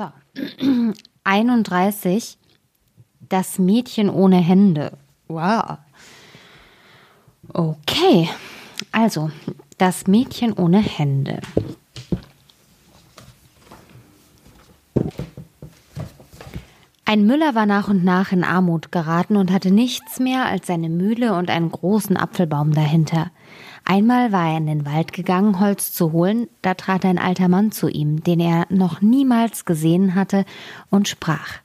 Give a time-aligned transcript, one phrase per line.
[0.00, 0.10] So.
[1.24, 2.38] 31.
[3.28, 4.96] Das Mädchen ohne Hände.
[5.28, 5.76] Wow.
[7.52, 8.30] Okay.
[8.92, 9.30] Also,
[9.76, 11.40] das Mädchen ohne Hände.
[17.04, 20.88] Ein Müller war nach und nach in Armut geraten und hatte nichts mehr als seine
[20.88, 23.30] Mühle und einen großen Apfelbaum dahinter.
[23.84, 27.72] Einmal war er in den Wald gegangen, Holz zu holen, da trat ein alter Mann
[27.72, 30.44] zu ihm, den er noch niemals gesehen hatte,
[30.90, 31.58] und sprach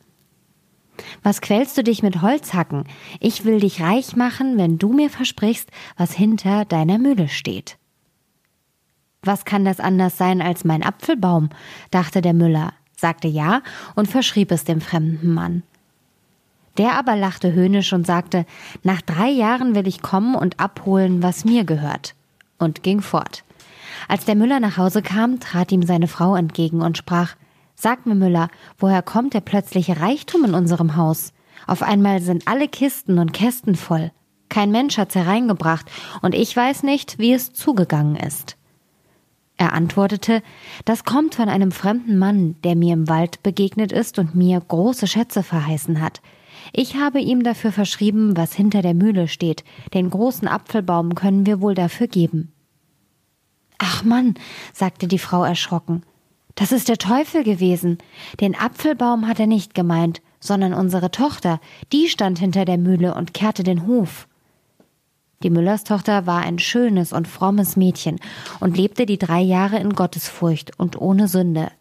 [1.24, 2.86] Was quälst du dich mit Holzhacken?
[3.20, 7.78] Ich will dich reich machen, wenn du mir versprichst, was hinter deiner Mühle steht.
[9.22, 11.50] Was kann das anders sein als mein Apfelbaum?
[11.92, 13.62] dachte der Müller sagte ja
[13.96, 15.64] und verschrieb es dem fremden Mann.
[16.78, 18.46] Der aber lachte höhnisch und sagte,
[18.84, 22.16] nach drei Jahren will ich kommen und abholen, was mir gehört,
[22.58, 23.44] und ging fort.
[24.08, 27.36] Als der Müller nach Hause kam, trat ihm seine Frau entgegen und sprach,
[27.76, 31.34] Sag mir, Müller, woher kommt der plötzliche Reichtum in unserem Haus?
[31.68, 34.12] Auf einmal sind alle Kisten und Kästen voll.
[34.50, 35.90] Kein Mensch hat's hereingebracht,
[36.22, 38.56] und ich weiß nicht, wie es zugegangen ist.
[39.58, 40.42] Er antwortete,
[40.84, 45.08] das kommt von einem fremden Mann, der mir im Wald begegnet ist und mir große
[45.08, 46.22] Schätze verheißen hat.
[46.74, 49.64] Ich habe ihm dafür verschrieben, was hinter der Mühle steht.
[49.94, 52.52] Den großen Apfelbaum können wir wohl dafür geben.
[53.78, 54.36] Ach Mann,
[54.74, 56.04] sagte die Frau erschrocken.
[56.56, 57.98] Das ist der Teufel gewesen.
[58.40, 61.60] Den Apfelbaum hat er nicht gemeint, sondern unsere Tochter,
[61.92, 64.28] die stand hinter der Mühle und kehrte den Hof.
[65.44, 68.20] Die Müllerstochter war ein schönes und frommes Mädchen
[68.62, 71.72] und lebte die drei Jahre in Gottesfurcht und ohne Sünde.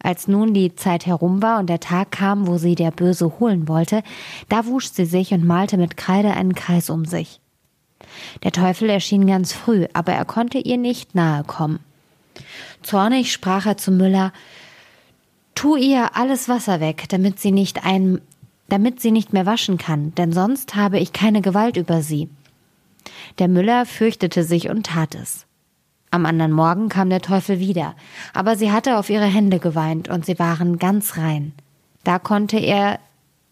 [0.00, 3.68] Als nun die Zeit herum war und der Tag kam, wo sie der Böse holen
[3.68, 4.02] wollte,
[4.48, 7.40] da wusch sie sich und malte mit Kreide einen Kreis um sich.
[8.42, 11.80] Der Teufel erschien ganz früh, aber er konnte ihr nicht nahe kommen.
[12.82, 14.32] Zornig sprach er zu Müller,
[15.56, 18.20] Tu ihr alles Wasser weg, damit sie nicht ein,
[18.68, 22.28] damit sie nicht mehr waschen kann, denn sonst habe ich keine Gewalt über sie.
[23.40, 25.47] Der Müller fürchtete sich und tat es.
[26.10, 27.94] Am anderen Morgen kam der Teufel wieder,
[28.32, 31.52] aber sie hatte auf ihre Hände geweint und sie waren ganz rein.
[32.04, 32.98] Da konnte er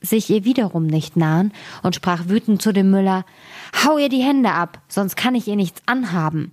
[0.00, 1.52] sich ihr wiederum nicht nahen
[1.82, 3.24] und sprach wütend zu dem Müller
[3.84, 6.52] Hau ihr die Hände ab, sonst kann ich ihr nichts anhaben.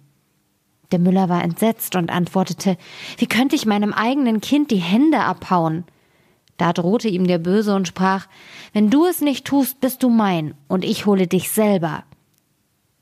[0.92, 2.78] Der Müller war entsetzt und antwortete
[3.18, 5.86] Wie könnte ich meinem eigenen Kind die Hände abhauen?
[6.58, 8.28] Da drohte ihm der Böse und sprach
[8.74, 12.04] Wenn du es nicht tust, bist du mein, und ich hole dich selber.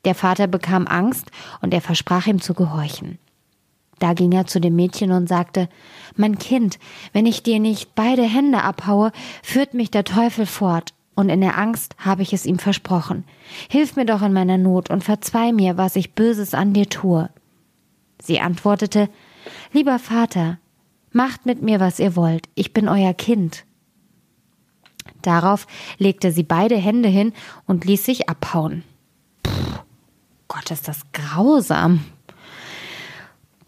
[0.06, 1.32] Der Vater bekam Angst
[1.62, 3.20] und er versprach ihm zu gehorchen.
[4.00, 5.70] Da ging er zu dem Mädchen und sagte,
[6.16, 6.80] Mein Kind,
[7.14, 9.12] wenn ich dir nicht beide Hände abhaue,
[9.44, 13.26] führt mich der Teufel fort, und in der Angst habe ich es ihm versprochen.
[13.70, 17.30] Hilf mir doch in meiner Not und verzeih mir, was ich Böses an dir tue.
[18.20, 19.08] Sie antwortete,
[19.72, 20.58] Lieber Vater,
[21.12, 23.66] macht mit mir, was ihr wollt, ich bin euer Kind.
[25.22, 25.68] Darauf
[26.00, 27.34] legte sie beide Hände hin
[27.68, 28.84] und ließ sich abhauen.
[30.54, 32.04] Gott, ist das grausam.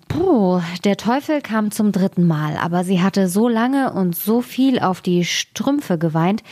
[0.10, 4.80] Puh, der Teufel kam zum dritten Mal, aber sie hatte so lange und so viel
[4.80, 6.44] auf die Strümpfe geweint,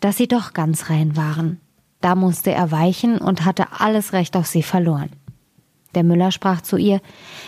[0.00, 1.58] dass sie doch ganz rein waren.
[2.02, 5.08] Da musste er weichen und hatte alles Recht auf sie verloren.
[5.94, 7.00] Der Müller sprach zu ihr,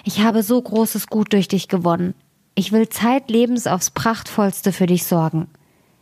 [0.04, 2.14] ich habe so großes Gut durch dich gewonnen.
[2.54, 5.48] Ich will zeitlebens aufs Prachtvollste für dich sorgen.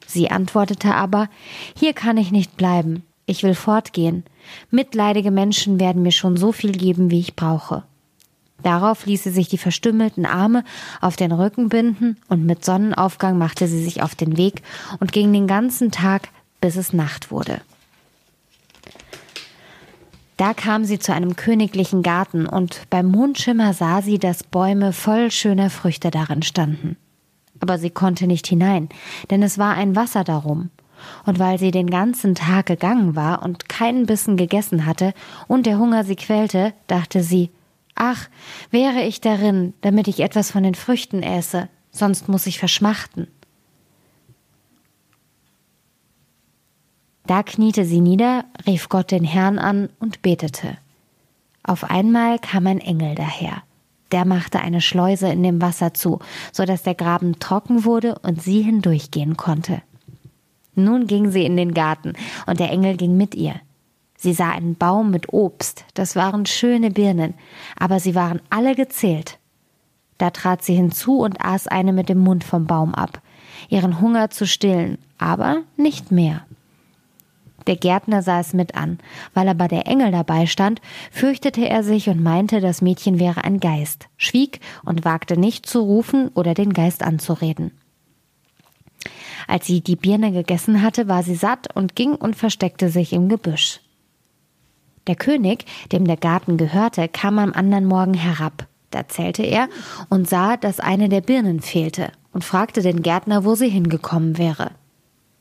[0.07, 1.29] Sie antwortete aber,
[1.77, 3.03] hier kann ich nicht bleiben.
[3.29, 4.25] Ich will fortgehen.
[4.71, 7.83] Mitleidige Menschen werden mir schon so viel geben, wie ich brauche.
[8.63, 10.65] Darauf ließ sie sich die verstümmelten Arme
[11.03, 14.63] auf den Rücken binden und mit Sonnenaufgang machte sie sich auf den Weg
[14.99, 16.31] und ging den ganzen Tag,
[16.63, 17.61] bis es Nacht wurde.
[20.39, 25.31] Da kam sie zu einem königlichen Garten und beim Mondschimmer sah sie, dass Bäume voll
[25.31, 26.97] schöner Früchte darin standen.
[27.61, 28.89] Aber sie konnte nicht hinein,
[29.29, 30.71] denn es war ein Wasser darum
[31.27, 35.15] und weil sie den ganzen Tag gegangen war und keinen Bissen gegessen hatte
[35.47, 37.51] und der Hunger sie quälte, dachte sie,
[37.95, 38.29] ach,
[38.71, 43.29] wäre ich darin, damit ich etwas von den Früchten äße, sonst muss ich verschmachten.
[47.27, 50.79] Da kniete sie nieder, rief Gott den Herrn an und betete.
[51.63, 53.63] Auf einmal kam ein Engel daher.
[54.13, 56.21] Der machte eine Schleuse in dem Wasser zu,
[56.53, 59.83] so dass der Graben trocken wurde und sie hindurchgehen konnte.
[60.85, 62.15] Nun ging sie in den Garten,
[62.47, 63.55] und der Engel ging mit ihr.
[64.17, 67.35] Sie sah einen Baum mit Obst, das waren schöne Birnen,
[67.79, 69.39] aber sie waren alle gezählt.
[70.19, 73.21] Da trat sie hinzu und aß eine mit dem Mund vom Baum ab,
[73.69, 76.45] ihren Hunger zu stillen, aber nicht mehr.
[77.69, 78.99] Der Gärtner sah es mit an.
[79.35, 80.81] Weil aber der Engel dabei stand,
[81.13, 85.81] fürchtete er sich und meinte, das Mädchen wäre ein Geist, schwieg und wagte nicht zu
[85.81, 87.73] rufen oder den Geist anzureden.
[89.49, 93.29] Als sie die Birne gegessen hatte, war sie satt und ging und versteckte sich im
[93.29, 93.81] Gebüsch.
[95.07, 98.69] Der König, dem der Garten gehörte, kam am anderen Morgen herab.
[98.91, 99.69] Da zählte er
[100.11, 104.73] und sah, dass eine der Birnen fehlte und fragte den Gärtner, wo sie hingekommen wäre.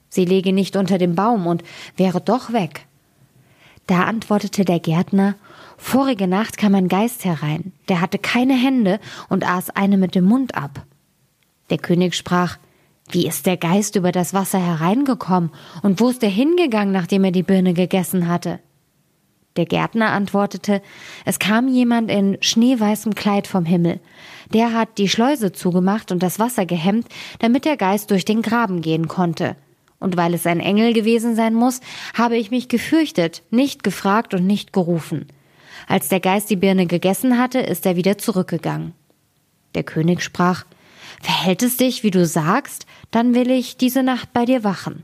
[0.07, 1.63] Sie lege nicht unter dem Baum und
[1.97, 2.85] wäre doch weg.
[3.87, 5.35] Da antwortete der Gärtner,
[5.77, 8.99] Vorige Nacht kam ein Geist herein, der hatte keine Hände
[9.29, 10.85] und aß eine mit dem Mund ab.
[11.69, 12.57] Der König sprach,
[13.09, 15.51] wie ist der Geist über das Wasser hereingekommen
[15.81, 18.59] und wo ist er hingegangen, nachdem er die Birne gegessen hatte?
[19.55, 20.81] Der Gärtner antwortete,
[21.25, 23.99] es kam jemand in schneeweißem Kleid vom Himmel.
[24.53, 27.07] Der hat die Schleuse zugemacht und das Wasser gehemmt,
[27.39, 29.55] damit der Geist durch den Graben gehen konnte.
[29.99, 31.81] Und weil es ein Engel gewesen sein muss,
[32.13, 35.25] habe ich mich gefürchtet, nicht gefragt und nicht gerufen.
[35.87, 38.93] Als der Geist die Birne gegessen hatte, ist er wieder zurückgegangen.
[39.73, 40.65] Der König sprach,
[41.21, 45.03] Verhält es dich, wie du sagst, dann will ich diese Nacht bei dir wachen.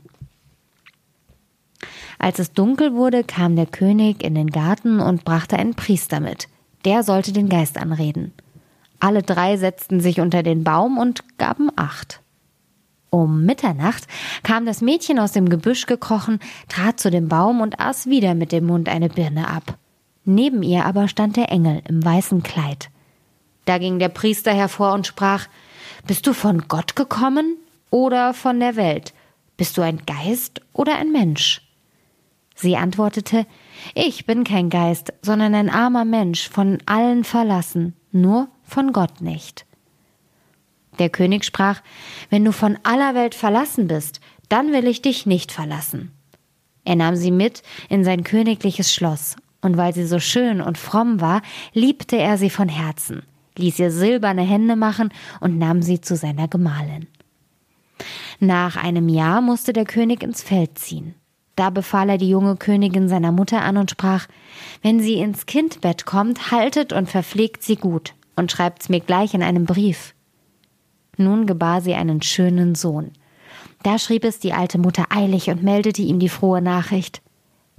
[2.18, 6.48] Als es dunkel wurde, kam der König in den Garten und brachte einen Priester mit.
[6.84, 8.32] Der sollte den Geist anreden.
[9.00, 12.20] Alle drei setzten sich unter den Baum und gaben Acht.
[13.10, 14.06] Um Mitternacht
[14.42, 18.50] kam das Mädchen aus dem Gebüsch gekrochen, trat zu dem Baum und aß wieder mit
[18.50, 19.78] dem Mund eine Birne ab.
[20.24, 22.88] Neben ihr aber stand der Engel im weißen Kleid.
[23.66, 25.46] Da ging der Priester hervor und sprach
[26.06, 27.56] Bist du von Gott gekommen
[27.90, 29.14] oder von der Welt?
[29.56, 31.62] Bist du ein Geist oder ein Mensch?
[32.54, 33.46] Sie antwortete
[33.94, 39.64] Ich bin kein Geist, sondern ein armer Mensch, von allen verlassen, nur von Gott nicht.
[40.98, 41.80] Der König sprach
[42.28, 46.12] Wenn du von aller Welt verlassen bist, dann will ich dich nicht verlassen.
[46.84, 51.22] Er nahm sie mit in sein königliches Schloss, und weil sie so schön und fromm
[51.22, 51.40] war,
[51.72, 53.22] liebte er sie von Herzen,
[53.58, 55.10] ließ ihr silberne Hände machen
[55.40, 57.06] und nahm sie zu seiner Gemahlin.
[58.40, 61.14] Nach einem Jahr musste der König ins Feld ziehen.
[61.56, 64.26] Da befahl er die junge Königin seiner Mutter an und sprach,
[64.82, 69.42] wenn sie ins Kindbett kommt, haltet und verpflegt sie gut und schreibt's mir gleich in
[69.42, 70.14] einem Brief.
[71.16, 73.12] Nun gebar sie einen schönen Sohn.
[73.84, 77.22] Da schrieb es die alte Mutter eilig und meldete ihm die frohe Nachricht.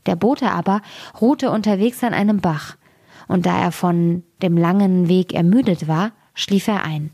[0.05, 0.81] Der Bote aber
[1.19, 2.77] ruhte unterwegs an einem Bach,
[3.27, 7.11] und da er von dem langen Weg ermüdet war, schlief er ein.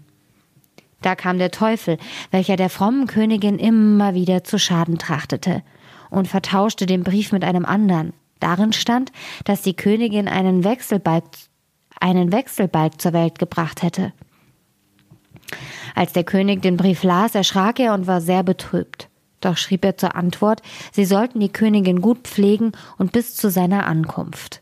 [1.02, 1.98] Da kam der Teufel,
[2.30, 5.64] welcher der frommen Königin immer wieder zu Schaden trachtete,
[6.10, 8.14] und vertauschte den Brief mit einem anderen.
[8.40, 9.12] Darin stand,
[9.46, 11.24] dass die Königin einen Wechselbalg,
[12.00, 14.12] einen Wechselbalg zur Welt gebracht hätte.
[15.96, 19.10] Als der König den Brief las, erschrak er und war sehr betrübt.
[19.42, 20.62] Doch schrieb er zur Antwort,
[20.92, 24.62] sie sollten die Königin gut pflegen und bis zu seiner Ankunft.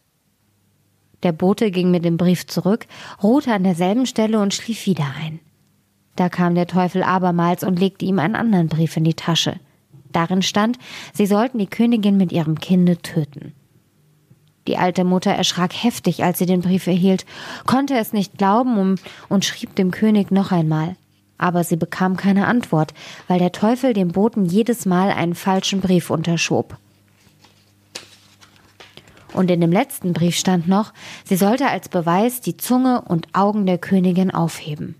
[1.24, 2.88] Der Bote ging mit dem Brief zurück,
[3.21, 5.39] ruhte an derselben Stelle und schlief wieder ein.
[6.16, 9.60] Da kam der Teufel abermals und legte ihm einen anderen Brief in die Tasche.
[10.12, 10.77] Darin stand,
[11.13, 13.54] sie sollten die Königin mit ihrem Kinde töten.
[14.68, 17.25] Die alte Mutter erschrak heftig, als sie den Brief erhielt,
[17.66, 20.95] konnte es nicht glauben und schrieb dem König noch einmal.
[21.38, 22.94] Aber sie bekam keine Antwort,
[23.27, 26.77] weil der Teufel dem Boten jedes Mal einen falschen Brief unterschob.
[29.34, 30.94] Und in dem letzten Brief stand noch,
[31.24, 34.96] sie sollte als Beweis die Zunge und Augen der Königin aufheben.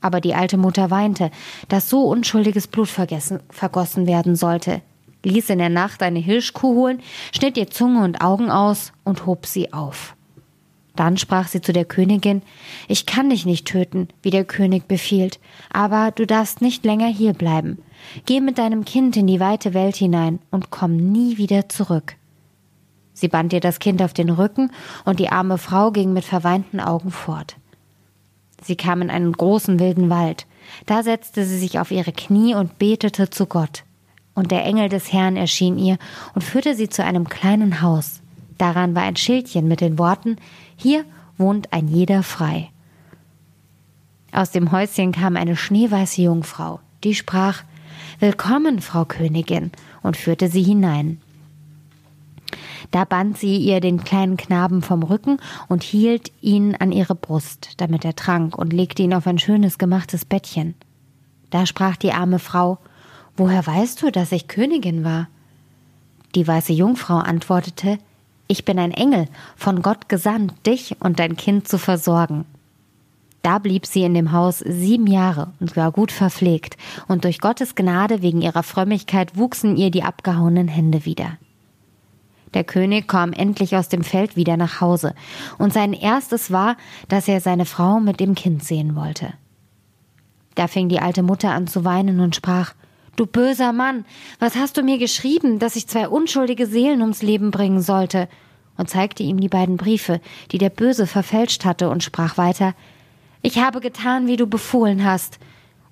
[0.00, 1.30] Aber die alte Mutter weinte,
[1.68, 4.80] dass so unschuldiges Blut vergossen werden sollte,
[5.24, 9.46] ließ in der Nacht eine Hirschkuh holen, schnitt ihr Zunge und Augen aus und hob
[9.46, 10.14] sie auf.
[10.94, 12.42] Dann sprach sie zu der Königin,
[12.88, 15.38] ich kann dich nicht töten, wie der König befiehlt,
[15.72, 17.78] aber du darfst nicht länger hier bleiben.
[18.26, 22.17] Geh mit deinem Kind in die weite Welt hinein und komm nie wieder zurück.
[23.18, 24.70] Sie band ihr das Kind auf den Rücken,
[25.04, 27.56] und die arme Frau ging mit verweinten Augen fort.
[28.62, 30.46] Sie kam in einen großen wilden Wald.
[30.86, 33.84] Da setzte sie sich auf ihre Knie und betete zu Gott.
[34.34, 35.98] Und der Engel des Herrn erschien ihr
[36.34, 38.20] und führte sie zu einem kleinen Haus.
[38.56, 40.36] Daran war ein Schildchen mit den Worten
[40.76, 41.04] Hier
[41.38, 42.70] wohnt ein jeder frei.
[44.30, 47.62] Aus dem Häuschen kam eine schneeweiße Jungfrau, die sprach
[48.20, 49.72] Willkommen, Frau Königin,
[50.02, 51.20] und führte sie hinein.
[52.90, 57.72] Da band sie ihr den kleinen Knaben vom Rücken und hielt ihn an ihre Brust,
[57.76, 60.74] damit er trank, und legte ihn auf ein schönes gemachtes Bettchen.
[61.50, 62.78] Da sprach die arme Frau
[63.36, 65.28] Woher weißt du, dass ich Königin war?
[66.34, 67.98] Die weiße Jungfrau antwortete
[68.48, 69.26] Ich bin ein Engel,
[69.56, 72.46] von Gott gesandt, dich und dein Kind zu versorgen.
[73.42, 76.76] Da blieb sie in dem Haus sieben Jahre und war gut verpflegt,
[77.06, 81.38] und durch Gottes Gnade wegen ihrer Frömmigkeit wuchsen ihr die abgehauenen Hände wieder.
[82.54, 85.14] Der König kam endlich aus dem Feld wieder nach Hause,
[85.58, 86.76] und sein erstes war,
[87.08, 89.34] dass er seine Frau mit dem Kind sehen wollte.
[90.54, 92.74] Da fing die alte Mutter an zu weinen und sprach
[93.16, 94.04] Du böser Mann,
[94.38, 98.28] was hast du mir geschrieben, dass ich zwei unschuldige Seelen ums Leben bringen sollte?
[98.78, 100.20] und zeigte ihm die beiden Briefe,
[100.52, 102.74] die der Böse verfälscht hatte, und sprach weiter
[103.42, 105.38] Ich habe getan, wie du befohlen hast,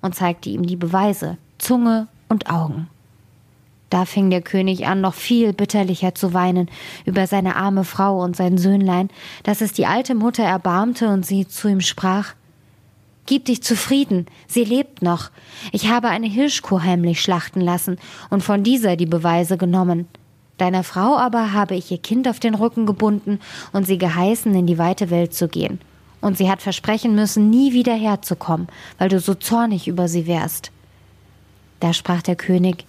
[0.01, 2.87] und zeigte ihm die Beweise, Zunge und Augen.
[3.89, 6.69] Da fing der König an, noch viel bitterlicher zu weinen
[7.05, 9.09] über seine arme Frau und sein Söhnlein,
[9.43, 12.33] dass es die alte Mutter erbarmte und sie zu ihm sprach
[13.27, 15.31] Gib dich zufrieden, sie lebt noch.
[15.73, 17.97] Ich habe eine Hirschkuh heimlich schlachten lassen
[18.29, 20.07] und von dieser die Beweise genommen.
[20.57, 23.39] Deiner Frau aber habe ich ihr Kind auf den Rücken gebunden
[23.73, 25.79] und sie geheißen, in die weite Welt zu gehen.
[26.21, 30.71] Und sie hat versprechen müssen, nie wieder herzukommen, weil du so zornig über sie wärst.
[31.81, 32.85] Da sprach der König,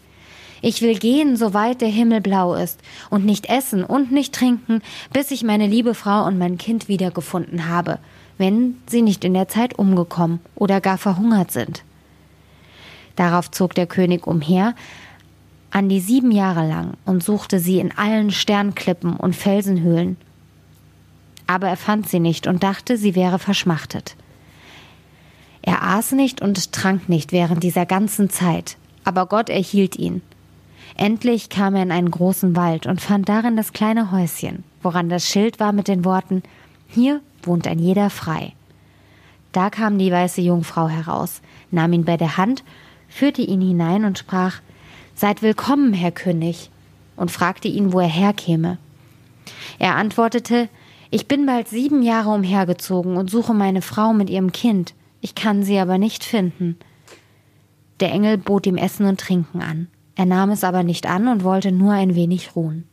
[0.60, 5.30] ich will gehen, soweit der Himmel blau ist, und nicht essen und nicht trinken, bis
[5.30, 7.98] ich meine liebe Frau und mein Kind wiedergefunden habe,
[8.38, 11.82] wenn sie nicht in der Zeit umgekommen oder gar verhungert sind.
[13.16, 14.74] Darauf zog der König umher,
[15.70, 20.16] an die sieben Jahre lang, und suchte sie in allen Sternklippen und Felsenhöhlen.
[21.46, 24.16] Aber er fand sie nicht und dachte, sie wäre verschmachtet.
[25.62, 30.22] Er aß nicht und trank nicht während dieser ganzen Zeit, aber Gott erhielt ihn.
[30.99, 35.28] Endlich kam er in einen großen Wald und fand darin das kleine Häuschen, woran das
[35.28, 36.43] Schild war mit den Worten
[36.88, 38.52] Hier wohnt ein jeder frei.
[39.52, 41.40] Da kam die weiße Jungfrau heraus,
[41.71, 42.64] nahm ihn bei der Hand,
[43.09, 44.61] führte ihn hinein und sprach
[45.14, 46.69] Seid willkommen, Herr König,
[47.14, 48.78] und fragte ihn, wo er herkäme.
[49.78, 50.69] Er antwortete
[51.11, 55.62] Ich bin bald sieben Jahre umhergezogen und suche meine Frau mit ihrem Kind, ich kann
[55.62, 56.76] sie aber nicht finden.
[58.00, 59.87] Der Engel bot ihm Essen und Trinken an.
[60.18, 62.88] Er nahm es aber nicht an und wollte nur ein wenig ruhen.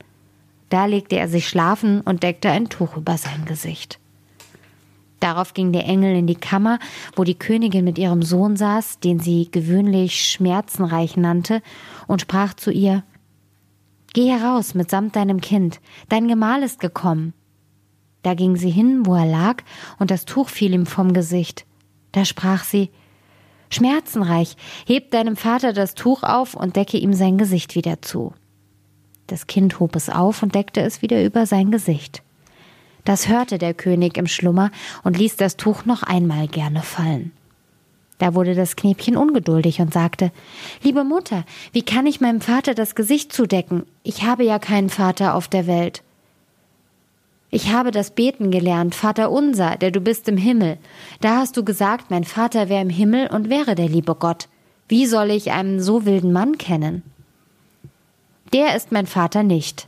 [0.70, 4.00] Da legte er sich schlafen und deckte ein Tuch über sein Gesicht.
[5.20, 6.77] Darauf ging der Engel in die Kammer,
[7.15, 11.63] wo die Königin mit ihrem Sohn saß, den sie gewöhnlich schmerzenreich nannte,
[12.05, 13.03] und sprach zu ihr
[14.13, 17.34] Geh heraus mitsamt deinem Kind, dein Gemahl ist gekommen.
[18.22, 19.63] Da ging sie hin, wo er lag,
[19.98, 21.65] und das Tuch fiel ihm vom Gesicht.
[22.12, 22.91] Da sprach sie
[23.69, 24.55] Schmerzenreich,
[24.86, 28.34] heb deinem Vater das Tuch auf und decke ihm sein Gesicht wieder zu.
[29.27, 32.22] Das Kind hob es auf und deckte es wieder über sein Gesicht.
[33.05, 34.72] Das hörte der König im Schlummer
[35.03, 37.31] und ließ das Tuch noch einmal gerne fallen.
[38.17, 40.31] Da wurde das Knäbchen ungeduldig und sagte
[40.81, 41.43] Liebe Mutter,
[41.74, 43.84] wie kann ich meinem Vater das Gesicht zudecken?
[44.03, 46.01] Ich habe ja keinen Vater auf der Welt.
[47.50, 50.78] Ich habe das Beten gelernt, Vater unser, der du bist im Himmel.
[51.22, 54.48] Da hast du gesagt, mein Vater wäre im Himmel und wäre der liebe Gott.
[54.88, 57.04] Wie soll ich einen so wilden Mann kennen?
[58.54, 59.88] Der ist mein Vater nicht.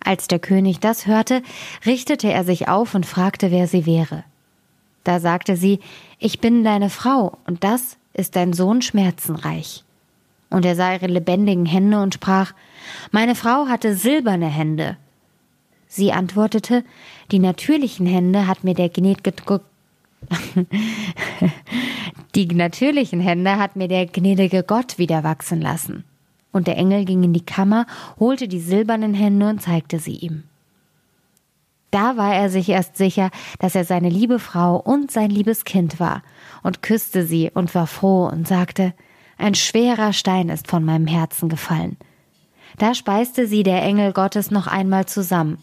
[0.00, 1.42] Als der König das hörte,
[1.86, 4.24] richtete er sich auf und fragte, wer sie wäre.
[5.02, 5.80] Da sagte sie,
[6.18, 9.84] ich bin deine Frau, und das ist dein Sohn schmerzenreich.
[10.50, 12.52] Und er sah ihre lebendigen Hände und sprach,
[13.10, 14.96] meine Frau hatte silberne Hände,
[15.96, 16.82] Sie antwortete,
[17.30, 19.60] die natürlichen Hände hat mir der gnädige
[22.34, 26.02] die natürlichen Hände hat mir der gnädige Gott wieder wachsen lassen.
[26.50, 27.86] Und der Engel ging in die Kammer,
[28.18, 30.42] holte die silbernen Hände und zeigte sie ihm.
[31.92, 36.00] Da war er sich erst sicher, dass er seine liebe Frau und sein liebes Kind
[36.00, 36.24] war,
[36.64, 38.94] und küsste sie und war froh und sagte,
[39.38, 41.96] ein schwerer Stein ist von meinem Herzen gefallen.
[42.78, 45.58] Da speiste sie der Engel Gottes noch einmal zusammen,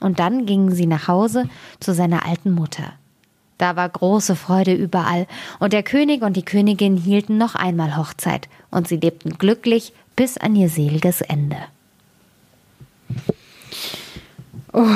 [0.00, 1.48] und dann gingen sie nach Hause
[1.80, 2.92] zu seiner alten Mutter.
[3.58, 5.26] Da war große Freude überall,
[5.60, 10.36] und der König und die Königin hielten noch einmal Hochzeit, und sie lebten glücklich bis
[10.36, 11.56] an ihr seliges Ende.
[14.72, 14.86] Oh.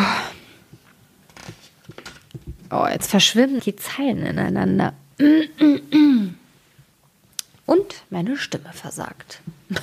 [2.71, 4.93] Oh, jetzt verschwimmen die Zeilen ineinander.
[7.67, 9.41] Und meine Stimme versagt.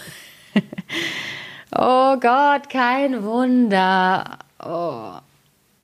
[1.76, 4.40] oh Gott, kein Wunder.
[4.66, 5.25] Oh.